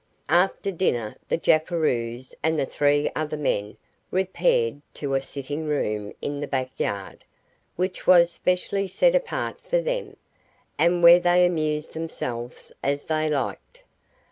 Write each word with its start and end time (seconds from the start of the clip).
After 0.29 0.71
dinner 0.71 1.15
the 1.29 1.37
jackeroos 1.37 2.33
and 2.41 2.59
the 2.59 2.65
three 2.65 3.11
other 3.15 3.37
men 3.37 3.77
repaired 4.09 4.81
to 4.95 5.13
a 5.13 5.21
sitting 5.21 5.67
room 5.67 6.15
in 6.23 6.39
the 6.39 6.47
backyard, 6.47 7.23
which 7.75 8.07
was 8.07 8.31
specially 8.31 8.87
set 8.87 9.13
apart 9.13 9.61
for 9.61 9.79
them, 9.79 10.17
and 10.79 11.03
where 11.03 11.19
they 11.19 11.45
amused 11.45 11.93
themselves 11.93 12.71
as 12.81 13.05
they 13.05 13.29
liked. 13.29 13.83